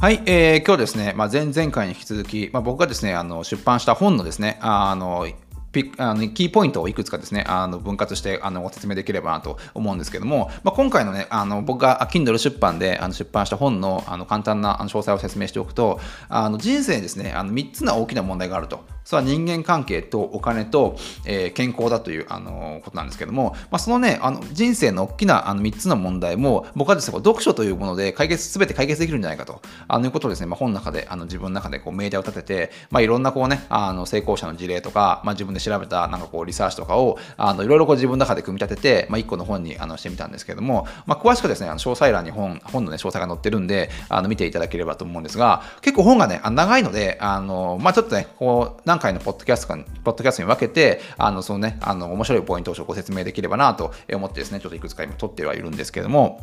[0.00, 5.26] はい、えー、今日ですね、まあ、前々回に引き続き、まあ、僕がですね、あの出版した本のですね、あの
[5.72, 18.84] ピあのキーポイントをいくつかですね、あの分割してあのご説明できればなと思うんですけども、まあ、今回のね、あの僕が Kindle 出版であの出版した本のあの簡単な詳細を説明しておくと、あの人生にですね、あの3つの大きな問題があると。
[19.08, 56.40] それは人間関係とお金と、えー、健康だという、あのことなんですけども、まあ、そのね、あの人生の大きなあの3つの問題も、僕はですね、読書というもので解決、すべて解決できるんじゃないかと、あのいうことをですね、まあ、本の中で、あの自分の中でこう命題を立てて、まあ、いろんなこうね、あの成功者の事例とか、まあ、自分で調べたなんかこうリサーチとかを、あのいろいろこう自分の中で組み立てて、まあ、1個の本にあのしてみたんですけども、まあ、詳しくですね、あの詳細欄に本本の、ね、詳細が載ってるんで、あの見ていただければと思うんですが、結構本がね、長いので、あのまあ、ちょっとね、こう何回のポッドキャストポッドキャストに分けて、あの、そのね、あの、面白いポイントをご説明できればなと思ってですね、ちょっといくつか今撮ってはいるんですけれども、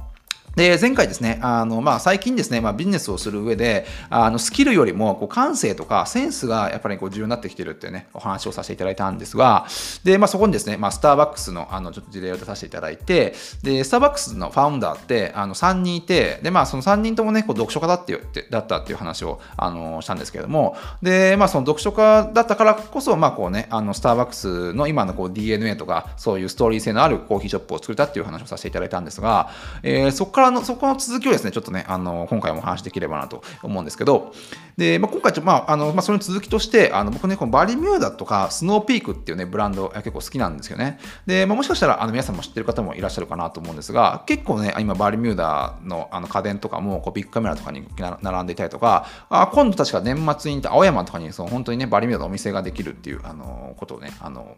[0.56, 9.68] で、前回ですね、あの、まあ、最近ですね、まあ、ビジネスをする上で、あの、スキルよりも、こう、感性とかセンスがやっぱりこう重要になってきてるっていうね、お話をさせていただいたんですが、
[10.06, 18.16] で、まあ、そこにですね、まあ、スターバックスの、あの、ちょっと事例を出させていただいて、で、スターバックスのファウンダーって、あの、3人いて、で、まあ、その3人ともね、こう、読書家だって
[18.50, 29.50] だったっていう話を、あの、したんですけれども、で、まあ、その読書家だったからこそ、まあ、こうね、あの、スターバックスの今のこう、DNA とか、そういうストーリー性のあるコーヒーショップを作れたっていう話をさせていただいたんですが、
[29.84, 34.34] えー、そそこからの、そこの続きをですね、ちょっとね、あの、今回もお話できればなと思うんですけど、
[34.76, 41.00] で、まあ、今回ちょ、まあ、あの、まあ、その続きとして、あの、僕ね、このバリミューダとか、スノーピークっていうね、ブランド結構好きなんですよね。
[41.28, 47.88] で、まあ、もしかしたら、あの、皆さんも知ってる方もいらっしゃるかなと思うんですが、結構ね、今、バリミューダのあの家電とかも、こう、ビッグカメラとかに
[48.22, 54.58] 並んでいたりとか、あ今度確か年末に青山とかに、その、本当にね、バリミューダのお店ができるっていう、あの、ことをね、あの、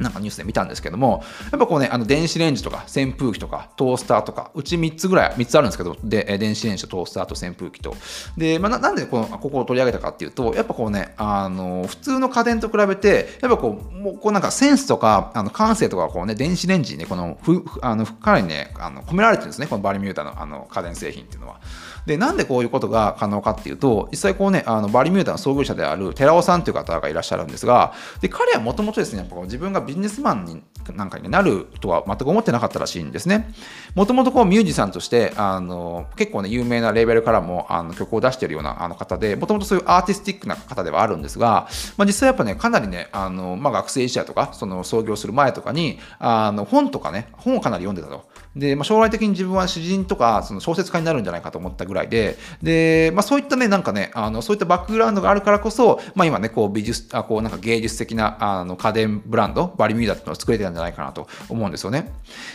[0.00, 7.96] なんかニュースで見たんですけども、やっぱこうね、あの電子レンジとか扇風機とかトースターとか、うち3つぐらい、3つあるんですけど、で、電子レンジとトースターと扇風機と。
[8.36, 21.60] で、まあ、なんでこのここを取り上げたかっていうと、やっぱこうね、あの、普通の家電と比べて、やっぱこう、もうこうなんかセンスとか、あの感性とかこうね、電子レンジにね、この、ふあのかなりね、あの込められてるんですね、このバリミュータのあの家電製品っていうのは。
[22.06, 30.62] で、なんでこういうことが可能かっていうと、実際こうね、あのバリミューダの創業者である寺尾さんという方がいらっしゃるんですが、で彼はもともとですね、やっぱ自分がビジネスマンに
[30.94, 33.52] なんかになるとは全く思ってなかったらしいんですね。
[33.94, 48.28] もともとこうミュージシャンとして、あの結構ね、有名なレーベルからもあの曲を出しているようなあの方で、もともとそういうアーティスティックな方ではあるんですが、まあ、実際やっぱね、かなりね、あのまあ、学生時代とか、その創業する前とかに、あの本とかね、本をかなり読んでたと。
[48.56, 62.12] で、まあ、将来的に自分は詩人とかその小説家になるんじゃないかと思ったぐらいで、で、まあ、そういったね、なんかね、あのそういったバックグラウンドがあるからこそ、まあ、今ね、こう美術、あこうなんか芸術的なあの家電ブランド、バリミューダっていうのを作れてたんじゃないかなと思うんですよね。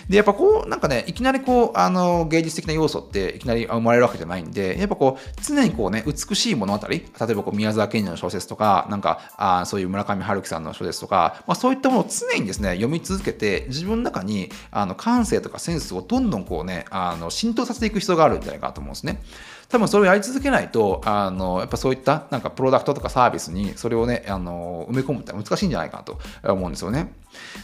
[0.10, 19.22] で、やっぱこう、なんかね、いきなりこう、あの芸術的な要素っていきなり生まれるわけじゃないんで、やっぱこう、常にこうね、美しい物語、例えばこう宮沢賢治の小説とか、なんかあそういう村上春樹さんの小説とか、まあ、そういったものを常にですね、読み続けて、自分の中にあの感性とかセンスをどんどんこうね、ね、あの浸透させていく必要があるんじゃないかなと思うんですね。
[19.69, 27.13] 多分それをやり続けないと、あの、やっぱそういったなんかプロダクトとかサービスにそれをね、あの、埋め込むって難しいんじゃないかなと思うんですよね。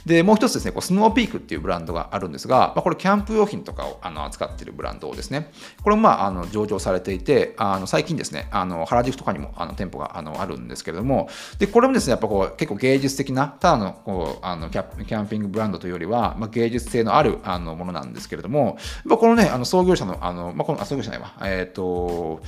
[0.05, 5.51] で、もう一つですね、こうスノーピークっていうブランドがあるんですが、まあ、これキャンプ用品とかをあの扱っているブランドですね。
[5.83, 11.29] これもまあ、あの上場されていて、あの最近ですね、あの原宿とかにもあの店舗があのあるんですけれども、
[11.59, 18.75] で、これもですね、やっぱこう結構芸術的な、ただのこうあのキャンピングブランドというよりは、まあ、芸術性のあるあのものなんですけれども、やっ
[19.09, 22.41] ぱこのね、あの創業者の、あのまあ、このあ創業者じゃないわ、えっ、ー、と、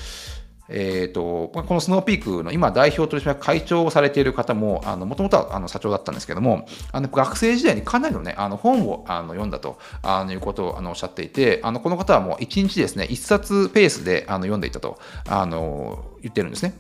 [0.70, 16.74] えーと、このスノーピークの今代表取締役会長をされている方ももともとはあの社長だったんですけどもあの学生時代にかなりの,、ね、あの本をあの読んだとあのいうことをあのおっしゃっていてあのこの方はもう1日ですね1冊ペースであの読んでいたとあの言ってるんですね。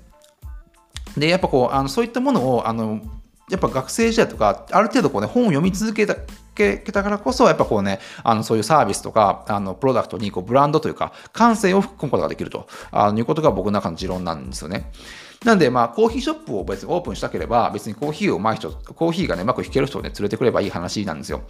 [1.17, 3.01] でやっぱこうあのそういったものをあの
[3.49, 6.15] やっぱ学生時代とかある程度こう、ね、本を読み続けた
[6.59, 12.67] けたからこそ、やっぱこうね、あのそういうサービスとか、あのプロダクトにこうブランドというか、感性を含むことができると
[13.15, 14.91] いうことが僕の中の持論なんですよね。
[15.45, 21.43] なんで、まあ、コーヒーショップを別にオープンしたければ、別にコーヒーをうまい人、コーヒーがね、うまく弾ける人をね、連れてくればいい話なんですよ。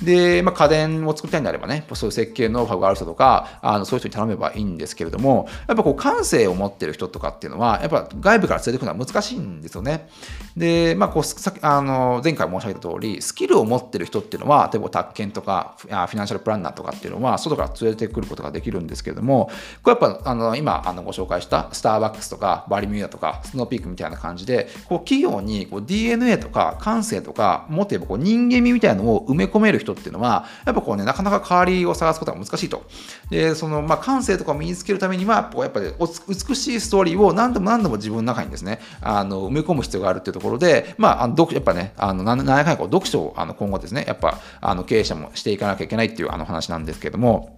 [0.00, 10.08] で、まあ、家電を作りたいんであればね、そういう設計ノウハウがある人とか、あのそういう人に頼めばいいんですけれども、やっぱこう、感性を持ってる人とかっていうのは、やっぱ外部から連れてくるのは難しいんですよね。
[10.56, 19.50] で、まあ、こう、さあの前回申し上げた通り、スキルを持ってる人っていうのは、例えば宅建とか、フィナンシャルプランナーとかっていうのは、外から連れてくることができるんですけれども、
[19.82, 32.84] これやっぱ、あの今あのご紹介したスターバックスとか、バリミューダとか、スノーピークみたいな感じでこう企業にこう DNA とか感性とかもっと言えばこう人間味みたいなのを埋め込める人っていうのはやっぱこうねなかなか代わりを探すことが難しいと。
[33.30, 47.56] でそのまあ感性とかを身につけるためにはこうやっぱり美しいストーリーを何度も何度も自分の中にですねあの埋め込む必要があるっていうところでまああのやっぱねあの何やかんや読書をあの今後ですねやっぱあの経営者もしていかなきゃいけないっていうあの話なんですけども。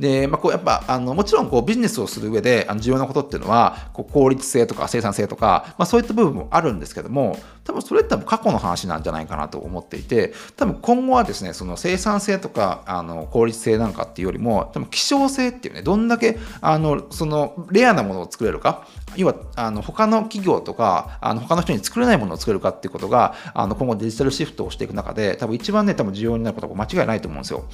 [0.00, 18.86] で、まあ、こうやっぱあのもちろんこうビジネスをする上であの重要なことっていうのはこう効率性とか生産性とか、まあ、そういった部分もあるんですけども多分それって過去の話なんじゃないかなと思っていて多分今後はですねその生産性とかあの効率性なんかっていうよりも多分希少性っていうねどんだけあのそのレアなものを作れるか
[19.16, 27.64] 要はあの他の企業とかあの他の人に作れないものを作れるかっていうことがあの今後デジタルシフトをしていく中で多分一番ね多分重要になることは間違いないと思うんですよ。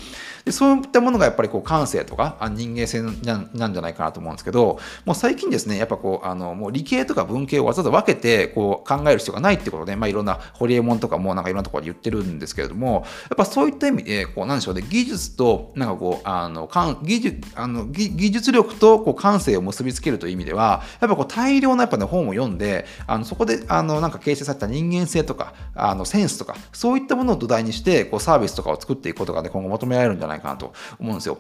[0.45, 16.69] でそういったものがやっぱりこう感性とかあ人間性なんじゃないかなと思うんですけどもう最近ですねやっぱこうあのもう理系とか文系をわざわざ分けてこう考える必要がないってことで、まあ、いろんなホリエモンとかもなんかいろんなところで言ってるんですけれどもやっぱそういった意味でこうなんでしょうね技術となんかこうあの
[17.03, 31.39] 技術あの技術力とこう感性を結びつけるという意味ではやっぱこう大量なやっぱ、ね、本を読んであのそこであのなんか形成された人間性とかあのセンスとかそういったものを土台にしてこうサービスとかを作っていくことが、ね、今後求められるんじゃないかなと思うんですよ。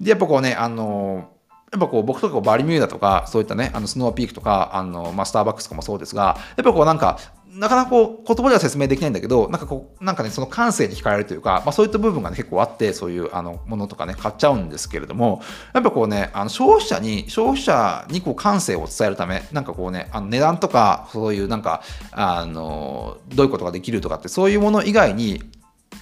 [0.00, 1.30] でやっぱこうねあの
[1.72, 7.18] やっぱこう僕とかバリミューダとかそういったねあのスノーピークとかあの、まあ、スターバックスとかもそうですがやっぱこうなんか
[7.48, 15.42] なかなかこう言葉では説明できないんだけどなんかこうなんかねその感性に惹かれるというか、まあ、そういった部分が、ね、結構あってそういうあのものとかね買っちゃうんですけれども
[15.74, 25.42] やっぱこうねあの消費者に消費者にこう感性を伝えるためなんかこうねあの値段とかそういうなんかあのどういうことができるとかってそういうもの以外に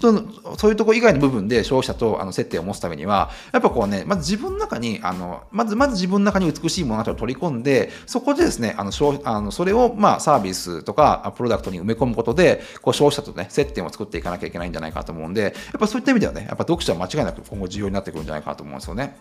[0.00, 8.92] そのそういうとこ以外の部分で消費者とあの接点を持つためには、やっぱこうね、まず自分の中に、あのまずまず自分の中に美しいものを取り込んで、そこでですね、あの
[9.24, 19.16] あのそれをまあサービスとかプロダクトに埋め込むことで、こう消費者とね、接点を作っていかなきゃいけないんじゃないかと思うんで、やっぱそういった意味ではね、やっぱ読者は間違いなく今後重要になってくるんじゃないかと思うんですよね。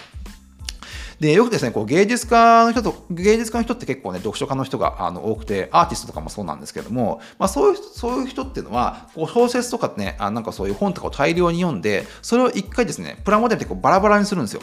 [1.19, 14.61] で、よくですね、こう芸術家の人と、芸術家の人って結構ね、読書家の人があの多くて、アーティストとかもそうなんですけども、まあそういう、そういう人っていうのは、こう小説とかね、あなんかそういう本とかを大量に読んで、それを一回ですね、プラモデルでこうバラバラにするんですよ。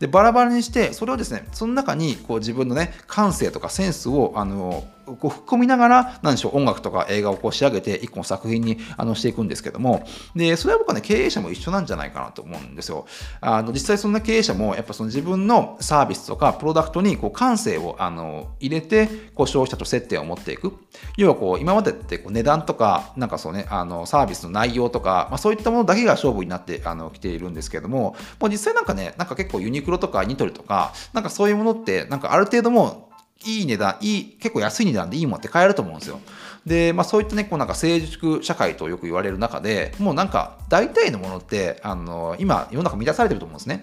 [0.00, 4.84] で、バラバラにして、それをですね、その中にこう自分のね、感性とかセンスを、あの、
[5.16, 13.06] こう吹っ込みながら、なんでしょう、音楽とか映画をこう仕上げて、一個の作品にあのしていくんですけども、で、それは僕はね、経営者も一緒なんじゃないかなと思うんですよ。
[13.40, 20.72] あの実際そんな経営者も、やっぱその自分のサービスとかプロダクトにこう感性をあの入れて、こう消費者と接点を持っていく。
[21.16, 33.07] 要はこう、今までってこう値段とか、なんかそうね、あのサービスの内容とか、まあ、そういったものだけが勝負になってあの来ているんですけども、もう実際なんかね、なんか結構ユニクロとかニトリとか、なんかそういうものって、なんかある程度も
[33.44, 36.20] いい値段、いい、結構安い値段でいいものって買えると思うんですよ。
[36.66, 43.82] で、まあそういったね、こうなんか成熟社会とよく言われる中で、もうなんか大体のものって、あの、今世の中満たされてると思うんですね。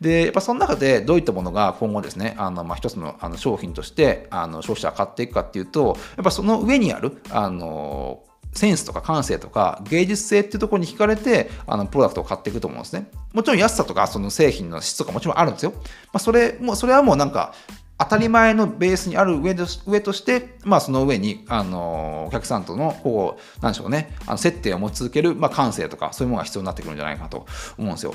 [0.00, 8.22] で、やっぱその中でどういったものが今後ですね、あの、まあ一つのあの商品として、あの、消費者が買っていくかっていうと、やっぱその上にある、あの、
[8.56, 13.10] センスとか感性とか芸術性っていうところに惹かれてあのプロダクトを買っていくと思うんですね。
[13.34, 15.72] もちろん安さとかその製品の質とかもちろんあるんですよ。
[15.74, 15.82] ま
[16.14, 17.54] あ、それもうそれはもうなんか
[17.98, 27.46] 当たり前のベースにある上上として、まあ、その上に、あのお客さんとのこうなんでしょうねあの接点を持ち続ける、まあ、感性とかそういうものが必要になってくるんじゃないかと
[27.78, 28.14] 思うんですよ。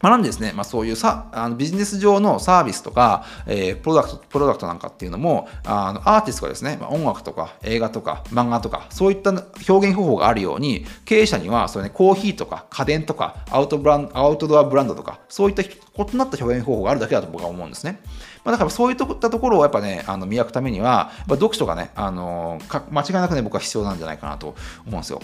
[0.00, 18.00] まあ、なんでですね、まあ、そういうさあのビジネス上のサービスとか、えー、プロダクト、プロダクトなんかっていうのも、あのアーティストがですね、まあ、音楽とか映画とか漫画とか、そういった表現方法があるように、経営者にはそれ、ね、コーヒーとか家電とかアウトブランアウトドアブランドとか、そういった異なった表現方法があるだけだと僕は思うんですね。
[18.44, 22.58] まあ、だからそういったところをやっぱね、あの磨くためには、やっぱ読書がね、あの
[22.90, 25.20] 間違いなくね、僕は必要なんじゃないかなと思うんですよ。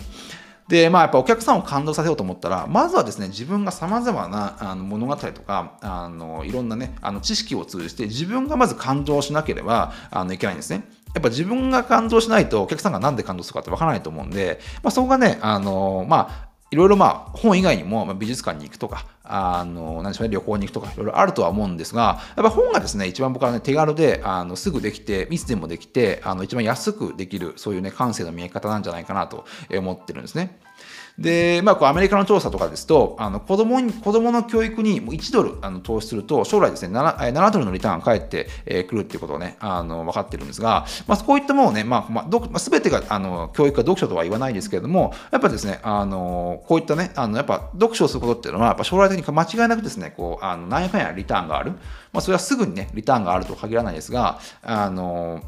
[0.73, 10.89] で、まあ、やっぱお客さんを感動させようと思ったら、まずはですね、自分が様々なあの物語とか、あのいろんなね、あの知識を通じて、自分がまず感動しなければあのいけないんですね。
[11.15, 30.59] やっぱ自分が感動しないとお客さんが何で感動するかってわからないと思うんで、まあ、そこがね、あのまあ、いろいろまあ本以外にも美術館に行くとか、あの、何でしょうね、旅行に行くとか、いろいろあるとは思うんですが、やっぱ本がですね、一番僕はね、手軽で、あの、すぐできて、密でもできて、あの、一番安くできる、そういうね、感性の見え方なんじゃないかなと思ってるんですね。
[31.19, 38.49] で、まあ、こうアメリカの調査とかですと、あの子供に子供の教育に1ドルあの投資すると、将来ですね7、7ドルのリターンが返って
[38.89, 51.73] くるっていうことをね、あの分かってるんですが、まあ、こういったものをね、まあまあ、全てがあの教育か読書とは言わないですけれども、やっぱですね、あのこういったね、あのやっぱ読書をすることっていうのは、やっぱ将来的に間違いなくですね、こうあの何やかんやリターンがある。
[52.13, 55.43] まあ、それはすぐにね、リターンがあるとは限らないですが、あの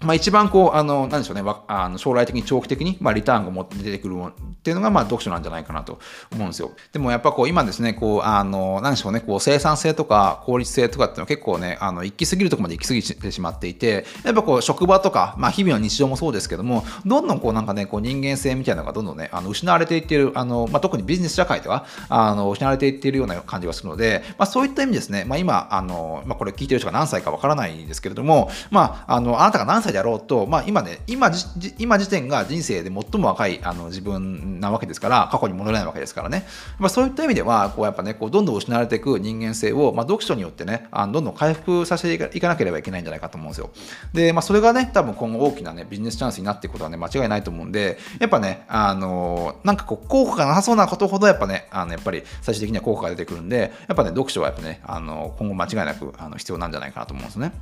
[0.00, 5.98] まあ、一番こう、あの、なんでしょうね、あの将来的に長期的に、まあ、リターンが持って出てくるっていうのが、まあ、読書なんじゃないかなと
[6.32, 6.72] 思うんですよ。
[6.92, 31.30] でもやっぱこう、今ですね、こう、あの、なんでしょうね、こう、生産性とか効率性とかっていうのは結構ね、あの、行き過ぎるとこまで行き過ぎてしまっていて、やっぱこう、職場とか、まあ、日々の日常もそうですけども、どんどんこう、なんかね、こう、人間性みたいなのがどんどんね、あの失われていっている、あの、まあ、特にビジネス社会では、あの、失われていっているような感じがするので、まあ、そういった意味ですね、まあ、今、あの、まあ、これ聞いてる人が何歳かわからないんですけれども、まあ、あの、あなたが何歳であろうと、まあ、今ね、今
[31.78, 36.46] 今時点が人生で最も若いあの自分なわけですから、過去に戻れないわけですからね。
[36.78, 43.70] まあ、そういった意味では、こうやっぱね、こうどんどん失われていく人間性を、まあ、読書によってね、あのどんどん回復させていかなければいけないんじゃないかと思うんですよ。
[44.12, 57.52] で、まあ、それがね、多分今後大きなね、ビジネスチャンスになっていくことはね、間違いないと思うんで、やっぱね、あのなんかこう、効果がなさそうなことほど、やっぱね、あのやっぱり最終的には効果が出てくるんで、やっぱね、読書はやっぱね、あの今後間違いなくあの必要なんじゃないかなと思うんですね。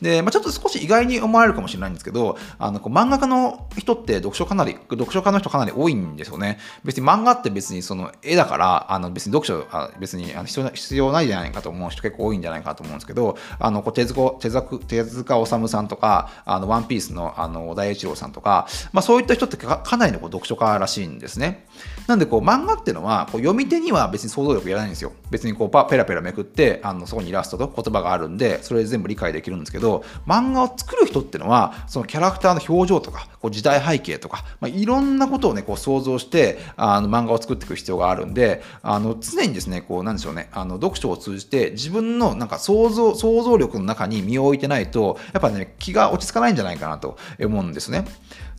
[0.00, 6.58] で、まあ、ちょっと少し意外に思われるかもしれないんですけど、あのこう漫画家の人って読書かなり、読書家の人かなり多いんですよね。
[6.84, 21.66] 別に漫画って別にその絵だから、あの別に読書あ別にあの必要必要ないじゃないかと思う人結構多いんじゃないかと思うんですけど、あのこう手塚手塚手塚治虫さんとか、あのワンピースのあの小田栄一郎さんとか、まあ、そういった人ってかなりのこう読書家らしいんですね。
[22.06, 25.12] なんでこう漫画っていうのはこう読み手には別に想像力いらないんですよ。
[25.30, 29.85] 別にこうパペラペラめくってあのそこにイラストと言葉があるんでそれ全部理解できるんですけど
[30.26, 48.04] 漫画を作る人っていうのはそのキャラクターの表情とかこう時代背景とか、まあ、いろんなことをねこう想像してあの漫画を作っていく必要があるんであの常にですねこうなんでしょうねあの読書を通じて自分のなんか想像想像力の中に身を置いてないとやっぱね気が落ち着かないんじゃないかなと思うんですね。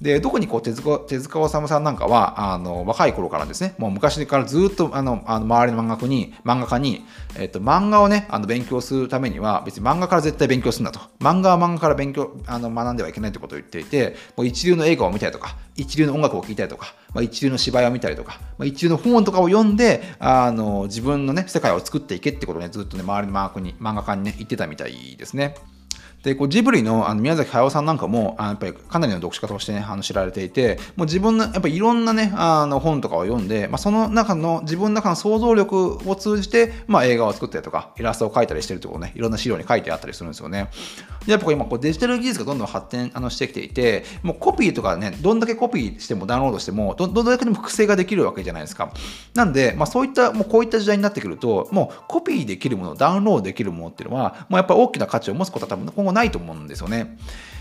[0.01, 7.03] で特にこう手塚手塚治虫さんなんかはあの若い頃からですねもう昔からずっとあのあの周りの漫画家に漫画家に、
[7.35, 25.55] えっと、漫画をねあの勉強するためには別に漫画から絶対勉強するんだと漫画は漫画から勉強あの学んではいけないってことを言っていてもう一流の映画を見たりとか一流の音楽を聴いたりとか、まあ、一流の芝居を見たりとか、まあ、一流の本とかを読んであの自分のね世界を作っていけってことをねずっとね周りのマークに漫画家にね言ってたみたいですね。
[26.23, 40.69] でこうジブリのあの宮崎駿さんなんかもあやっぱりかなりの読書家として、ね、あの知られていてもう自分のやっぱりいろんな、ね、あの本とかを読んで、まあ、その中の自分の中の想像力を通じて、まあ、映画を作ったりとかイラストを描いたりしてるところねいろんな資料に書いてあったりするんですよね。
[41.25, 48.91] でやっぱ今こうデジタル技術がどんどん発展あのしてきていてもうコピーとかねどんだけコピーしてもダウンロードしてもどどんだけでも複製ができるわけじゃないですか。
[49.33, 57.17] なんで、まあ、そういったもうこういった時代になってくるともうコピーできるものダウンロードできるものっていうのはもうやっぱり大きな価値を持つことは多分今後ないと思うんですよね。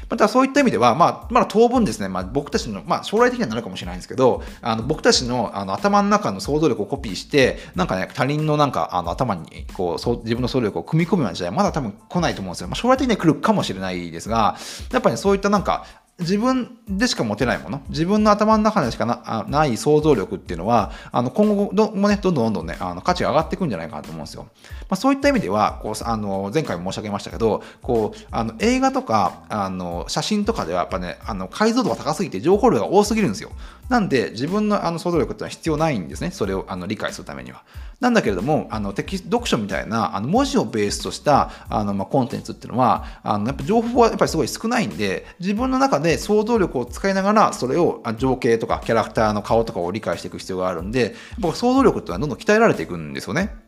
[0.08, 12.68] またそういった意味では、まあ、まだ当分ですね、まあ、僕たちの、まあ、将来的にはなるかもしれないんですけど、あの僕たちのあの頭の中の想像力をコピーして、なんかね、他人のなんかあの頭にこうそう自分の想像力を組み込むような時代、まだ多分来ないと思うんですよ。
[12.68, 14.56] まあ、将来的には来るかもしれないですが、
[14.92, 15.86] やっぱり、ね、そういったなんか、
[16.18, 24.44] 自分でしか持てないもの、自分の頭の中でしかなない想像力っていうのは、あの今後どもね、どんどんどんどんね、あの価値が上がっていくんじゃないかなと思うんですよ。
[24.44, 33.50] まあ、そういった意味では、こうあの前回も申し上げましたけど、こうあの映画とかあの写真とかではやっぱね、あの解像度が高すぎて情報量が多すぎるんですよ。
[33.88, 37.62] なんで、自分のあの想像力ってのは必要ないんですね、それをあの理解するためには。
[38.00, 51.08] なんだけれども、あのテキ読書みたいなあの文字をベースとしたあの、まあ、コンテンツっていうのは、あのやっぱ情報はやっぱりすごい少ないんで、自分の中で想像力を使いながら、それを情景とかキャラクターの顔とかを理解していく必要があるんで、や
[51.48, 53.65] っぱ想像力っていうのはどんどん鍛えられていくんですよね。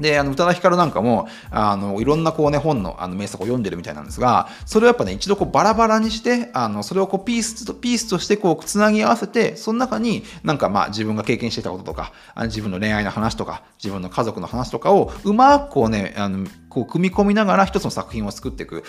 [0.00, 12.12] で、あの、宇多田ヒカルなんかも、あの、いろんなこうね、本のあの名作を読んでるみたいなんですが、それをやっぱね、一度こうバラバラにして、あの、それをこうピースと、ピースとしてこう、つなぎ合わせて、その中になんかまあ自分が経験してたこととか、
[12.44, 18.82] 自分の恋愛の話とか、自分の家族の話とかを、うまくこうね、あの、こう組み込みながら一つの作品を作っていく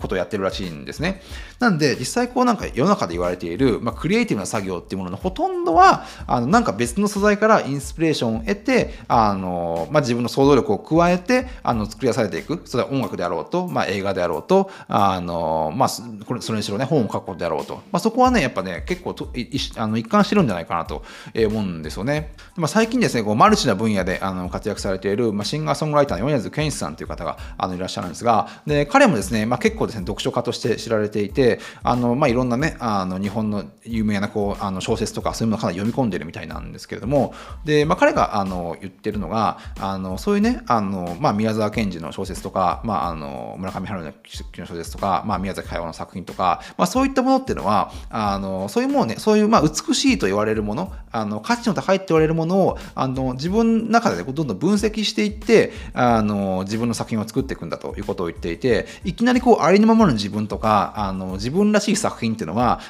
[0.00, 1.22] ことをやってるらしいんですね。
[1.60, 15.88] なんで実際こうなんか世の中で言われている、まあ、クリエイティブな作業っていうもののほとんどはあのなんか別の素材からインスピレーションを得てあの、まあ、自分の想像力を加えてあの作り出されていくそれは音楽であろうと、まあ、映画であろうとあの、まあ、
[16.26, 19.32] これそれにしろね本を書くことであろうと、まあ、そこはねやっぱね結構と
[19.76, 22.34] あの一貫してるんじゃないかなと思うんですよね。
[22.56, 44.14] まあ、最近ですねこうマルチな分野であの活躍されている、まあ、シンガーソングライターの米津玄師さんさんという方があのいらっしゃるんですが、で彼もですね、まあ、結構ですね、読書家として知られていて、あのまあ、いろんなね、あの日本の有名なこうあの小説とか、そういうものをかなり読み込んでるみたいなんですけれども、でまあ、彼があの言ってるのが、あのそういうね、あのまあ、宮沢賢治の小説とか、まあ、あの村上春
[44.52, 62.80] 樹の小説とか、まあ、宮崎駿の作品とか、まあ、そういったものっていうのは、あのそういうものね、そういうまあ美しいと言われるもの、あの価値の高いって言われるものをあの自分の中で、ね、どんどん分析していって、あの自自分の作品を作っていくんだということを言っていていきなりこうありのままの自分とかあの自分らしい作品っていうのは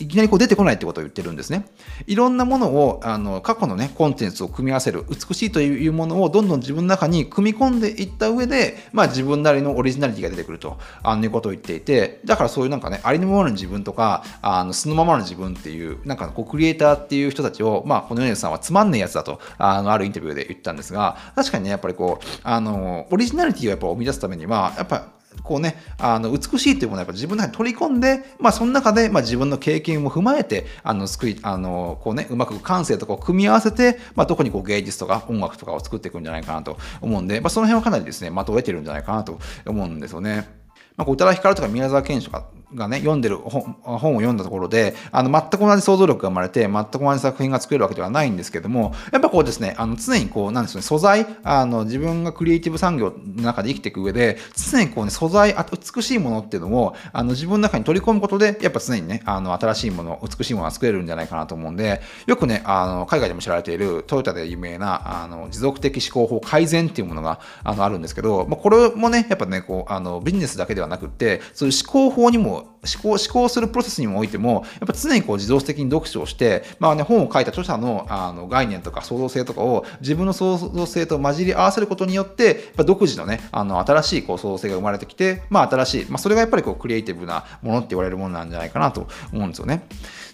[0.00, 1.66] いきなりこう出てこないってことを言ってるんですね。
[2.06, 40.48] いろんなものをあの過去のねコンテンツを組み合わせる美しいというものをどんどん自分の中に組み込んでいった上で、まあ、自分なりのオリジナリティが出てくるとあのいうことを言っていてだからそういうなんかねありのままの自分とかあの素のままの自分っていうなんかこうクリエイターっていう人たちを、まあ、この米津さんはつまんねえやつだとあのあるインタビューで言ったんですが確かにねやっぱりこうあのオリジナリティをやっぱ生み出すためにはやっぱこうね、あの美しいというものをやっぱ自分の中に取り込んで、まあ、その中で、まあ、自分の経験も踏まえて、あの救いあのこうね、うまく感性とかを組み合わせて、まあ、特にこう芸術とか音楽とかを作っていくんじゃないかなと思うんで、まあ、その辺はかなりですね、まとえてるんじゃないかなと思うんですよね。
[40.96, 89.86] まあ、宇多田ヒカルとか宮沢賢治とかがね、読んでる本本を読んだところで、あの、全く同じ想像力が生まれて、全く同じ作品が作れるわけではないんですけども、やっぱこうですね、あの、常にこう、なんですね、素材、あの、自分がクリエイティブ産業の中で生きていく上で、常にこうね、素材、あ美しいものっていうのを、あの、自分の中に取り込むことで、やっぱ常にね、あの、新しいもの、美しいものが作れるんじゃないかなと思うんで、よくね、あの、海外でも知られている、トヨタで有名な、あの、持続的思考法改善っていうものが、あの、あるんですけど、まあ、これもね、やっぱね、こう、あの、ビジネスだけではなくって、そういう思考法にも、思考、思考するプロセスにもおいても、やっぱ常にこう自動的に読書をして、まあね、本を書いた著者のあの概念とか創造性とかを自分の創造性と混じり合わせることによって、やっぱ独自のね、あの新しいこう創造性が生まれてきて、まあ新しい、まあそれがやっぱりこうクリエイティブなものって言われるものなんじゃないかなと思うんですよね。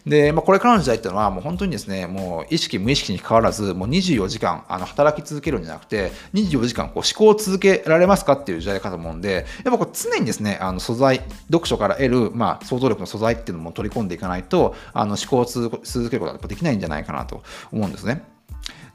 [0.07, 15.71] で、まあこれからの時代っていうのはもう本当にですね、もう意識無意識に関わらず、もう24時間あの働き続けるんじゃなくて、24時間こう思考を続けられますかっていう時代かと思うんで、やっぱこう常にですね、あの素材、読書から得る、まあ想像力の素材っていうのも取り込んでいかないと、あの思考を続
[16.11, 17.43] けることはできないんじゃないかなと
[17.73, 18.23] 思うんですね。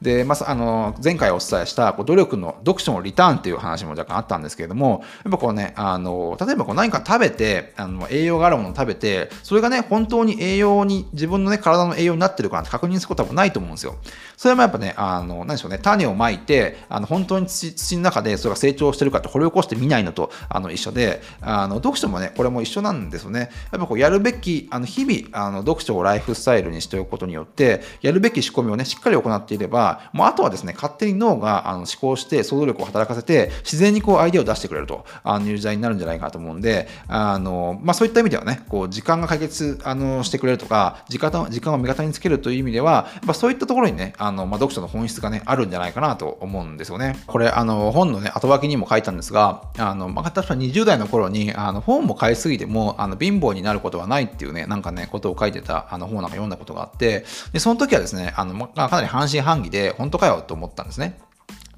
[0.02, 13.96] で、まあ、あの前回お伝えしたこう努力の読書のリターンっていう話も若干あったんですけれどもやっぱこうねあの例えばこう何か食べてあの栄養があるものを食べてそれがね本当に栄養に自分のね体の栄養になってるかなって確認することはないと思うんですよ。
[14.38, 23.50] それもやっぱねあの何でしょうね種をまいてあの本当に土土の中でそれが成長してるかって掘り起こしてみないのとあの一緒であの読書もねこれも一緒なんですよね。
[23.72, 47.18] やっぱこうやるべきあの日々あの読書をライフスタイルにしておくことによってやるべき仕込みをねしっかり行っていればもうあとはですね、勝手に脳があの思考して想像力を働かせて、自然にこうアイデアを出してくれるとあのいう時代になるんじゃないかなと思うんで、あのまあ、そういった意味ではね、こう時間が解決あのしてくれるとか、時間時間を味方につけるという意味では、やっぱそういったところにね、あのまあ、読書の本質がね、あるんじゃないかなと思うんですよね。
[47.28, 61.20] これ、あの本のね、後書きにも書いたんですが、あのまあ、確か20代の頃にあの本も買いすぎてもあの貧乏になることはないっていうね、なんかね、ことを書いてたあの本なんか読んだことがあって、でその時はですね、あのまあ、かなり半信半疑で、本当かよと思ったんですね。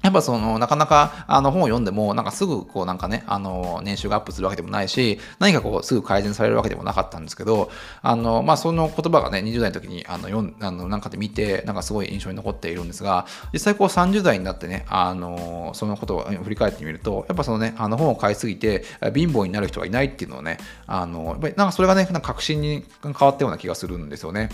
[0.02, 18.84] やっぱその、なかなか、あの、本を読んでも、なんかすぐ、こう、なんかね、あの、年収がアップするわけでもないし、何かこう、すぐ改善されるわけでもなかったんですけど、あの、まあ、その言葉がね、20代の時に、あの、読ん、あの、なんかで見て、なんかすごい印象に残っているんですが、実際こう、30代になってね、あの、そのことを振り返ってみると、やっぱそのね、あの、本を買いすぎて、
[19.14, 24.48] 貧乏になる人がいないっていうのをね、あの、やっぱりなんかそれがね、なんか確信に変わったような気がするんですよね。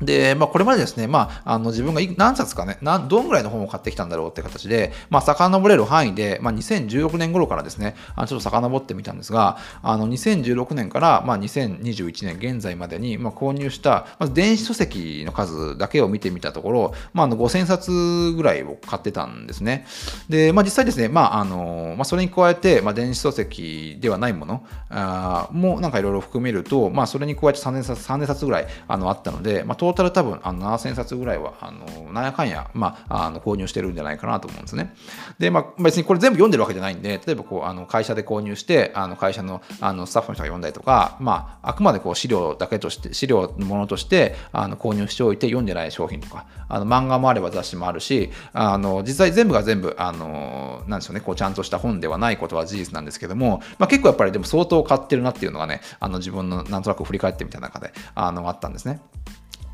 [0.00, 2.78] で、まあ、これまでですね、まあ、あの自分が何冊かね、
[3.08, 19.86] どんぐらいの本を買ってきたんだろうって形で、まあ、遡れる範囲で、まあ、2016年頃からですね、あちょっと遡ってみたんですが、あの2016年から、まあ、2021年現在までに、まあ、購入した、まず電子書籍の数だけを見てみたところ、まあ、あの5000冊ぐらいを買ってたんですね。
[20.28, 34.94] で、まあ、実際ですね、まああのまあ、それに加えて、まあ、電子書籍ではないものあもなんかいろいろ含めると、まあ、それに加えて3000冊 ,3000 冊ぐらいあのあったので、まあ、トータル多分あの7000冊ぐらいは、あのなんやかんや、まあ、あの購入してるんじゃないかなと思うんですね。
[35.38, 59.00] で、まあ、別にこれ全部読んでるわけじゃないんで、例えばこうあの会社で購入して、あの会社のあのスタッフの人が読んだりとか、まあ、あくまでこう資料だけとして、資料のものとしてあの購入しておいて読んでない商品とか、あの漫画もあれば雑誌もあるし、あの実際全部が全部、あのなんでしょうね、こうちゃんとした本ではないことは事実なんですけども、まあ、結構やっぱりでも相当買ってるなっていうのがね、あの自分のなんとなく振り返ってみた中であのあったんですね。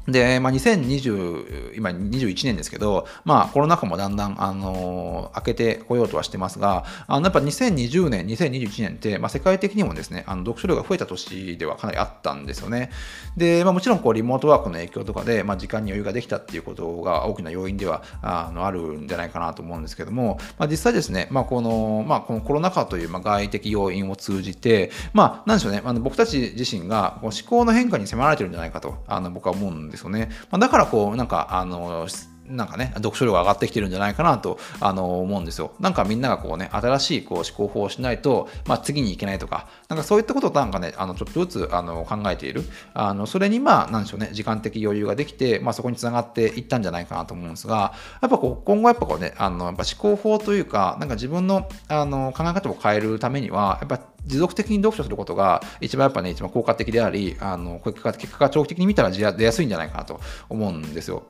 [0.08, 12.90] で、まあ、2020、今21年ですけど、まあ、コロナ禍もだんだん、あのー、明けてこようとはしてますが、あのやっぱ2020年、2021年って、まあ、世界的にもですね、あの読書量が増えた年ではかなりあったんですよね。
[13.36, 30.30] で、まあ、もちろんこうリモートワークの影響とかで、まあ、時間に余裕ができたっていうことが大きな要因ではあのあるんじゃないかなと思うんですけども、まあ、実際ですね、まあ、この、まあ、このコロナ禍というまあ外的要因を通じて、まあ、なんでしょうね、あの僕たち自身がこう思考の変化に迫られてるんじゃないかと、あの僕は思うんですよね。
[30.50, 32.06] まあ、だからこう、なんか、あの、
[32.50, 35.72] なんかね、読書量が上がってきてるんじゃないかなとあの思うんですよ。
[35.80, 42.64] なんかみんながこうね、新しいこう思考法をしないと、まあ、次に行けないとか、なんかそういったことをなんかね、あのちょっとずつあの考えている。
[42.94, 61.24] あのそれにまあ、なんでしょうね、時間的余裕ができて、まあ、そこにつながっていったんじゃないかなと思うんですが、やっぱこう今後やっぱこうね、あのやっぱ思考法というか、なんか自分のあの考え方を変えるためには、やっぱ持続的に読書することが一番やっぱね、一番効果的であり、あの結果結果が長期的に見たら出やすいんじゃないかなと思うんですよ。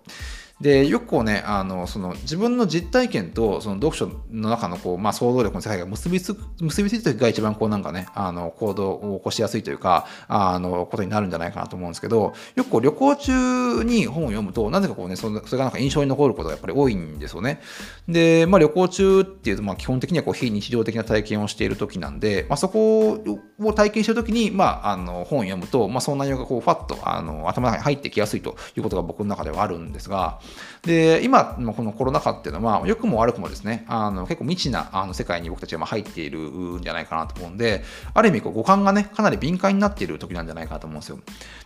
[0.61, 17.61] でよくこうねあのその自分の実体験とその読書の中のこう、まあ、想像力の世界が結びつ結びついた時が一番こうなんかねあの行動を起こしやすいというかあのことになるんじゃないかなと思うんですけどよくこう旅行中に本を読むとなぜかこうねそれがなんか印象に残ることがやっぱり多いんですよね。
[18.07, 23.19] で、まあ、旅行中っていうと、まあ、基本的にはこう非日常的な体験をしている時なんで、まあ、そこ
[23.59, 30.41] を体験してる時に、まあ、あの本を読むと、まあ、その内容がこうファッとあの頭の中に入ってきやすいということが僕の中ではあるんですが
[30.83, 37.85] で、今のこのコロナ禍っていうのは、良くも悪くもですね、あの結構未知なあの世界に僕たちが入っているんじゃないかなと思うんで、
[38.15, 41.19] ある意味こう五感がね、かなり敏感になっている時なんじゃないかなと思うんですよ。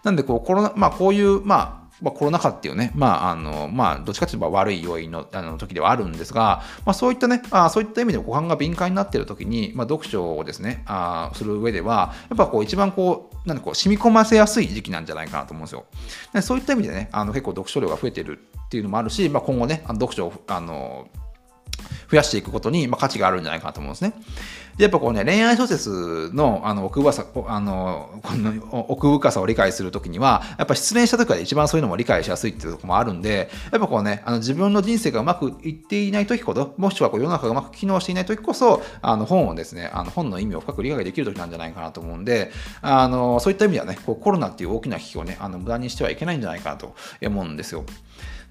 [0.03, 15.85] なんでこうコロナ、まあこういう、まあまあ、コロナ禍っていうね、まあ、あの、まあ、どっちかというと悪い要因のあの時ではあるんですが、まあ、そういったね、あそういった意味で五感が敏感になっている時に、まあ、読書をですね、あする上では、やっぱこう、一番こう、なんこう、染み込ませやすい時期なんじゃないかなと思うんですよ。
[16.33, 18.40] でそういった意味でね、あの結構読書量が増えてる
[18.74, 21.06] っていうのもあるし、まあ、今後ね、読書を、あの、
[22.10, 24.14] 増やしていくことに、まあ、価値があるんじゃないかなと思うんですね。
[24.76, 42.50] で、やっぱこうね、恋愛小説のあの奥深さ、あの、この奥深さを理解するときには、やっぱ失恋したときは一番そういうのも理解しやすいっていうところもあるんで、やっぱこうね、あの自分の人生がうまくいっていないときほど、もしくはこう世の中がうまく機能していないときこそ、あの本をですね、あの本の意味を深く理解できるときなんじゃないかなと思うんで、
[42.82, 47.84] あのそういった意味ではね、こうコロナっていう大きな危機をね、あの無駄にしてはいけないんじゃないかなと思うんですよ。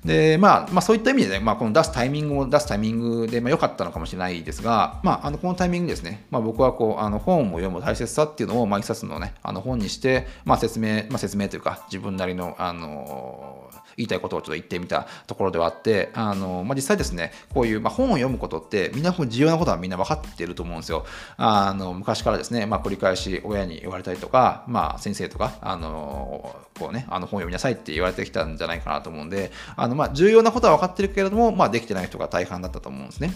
[0.06, 13.63] で、まあ、まあ、そういった意味でね、まあ、この出すタイミングを出すタイミングで、まあ、良かったのかもしれないですが、まあ、あのこのタイミングですね、まあ、僕はこうあの本を読む大切さっていうのを、まあ、一冊のね、あの本にして、まあ、説明、まあ、説明というか、自分なりの、あの
[13.98, 21.06] 言いたいことをちょっと言ってみたところではあって、あのまあ、実際ですね、こういう、まあ、本を読むことって、みんな重要なことはみんな分かっていると思うんですよ。
[21.38, 33.34] あの昔からですね、まあ、繰り返し親に言われたりとか、まあ、先生とか、あのこうね、あの本を読みなさいって言われてきたんじゃないかなと思うんで、あのまあ重要なことは分かってるけれども、まあ、できてない人が大半だったと思うんですね。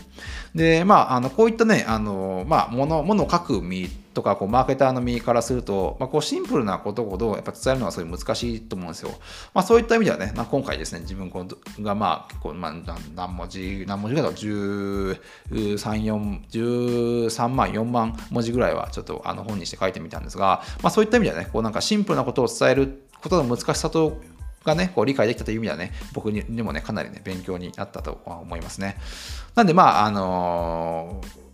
[0.55, 9.11] で、まあ、あのこういったね、あのまあ、ものものを書く身とかこうマーケターの身からすると、まあ、こうシンプルなことほどやっぱ伝えるのはすごい難しいと思うんですよ。
[9.53, 11.31] まあ、そういった意味ではね、まあ、今回ですね、自分
[11.81, 12.73] がまあ結構、まあ、
[13.15, 15.19] 何文字、何文字ぐらいだ13、
[15.51, 16.41] 4、
[17.27, 24.19] 13万、4万文字ぐらいはちょっとあの本にして書いてみたんですが、まあ、そういった意味ではね、こうなんかシンプルなことを伝えることの難しさと
[24.63, 28.97] がね、こう理解できたという意味ではね、僕にもね、かなりね、勉強になったと思いますね。
[29.53, 31.46] なんで、まあ、あのー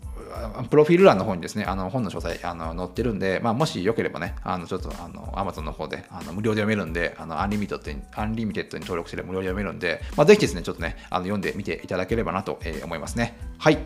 [0.69, 13.37] プロフィール欄の方にですね、あの本の詳細あの載ってるんで、まあ、もしよければね、あのちょっとあの Amazon の方であの無料で読めるんで、あのアンリミテッドにアンリミテッドに登録して無料で読めるんで、まあ、ぜひですね、ちょっとね、あの読んでみていただければなと思いますね。
[13.57, 13.77] はい。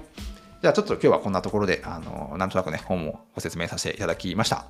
[0.59, 4.65] じゃあちょっと今日はこんなところで、あのなんとなくね、本をご説明させていただきました。